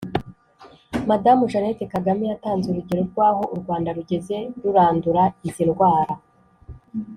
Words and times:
Madamu 1.09 1.49
Jeannette 1.51 1.85
Kagame 1.93 2.23
yatanze 2.31 2.65
urugero 2.69 3.01
rw’aho 3.09 3.41
u 3.53 3.55
Rwanda 3.61 3.89
rugeze 3.97 4.35
rurandura 4.63 5.23
izi 5.47 5.63
ndwara 5.69 6.13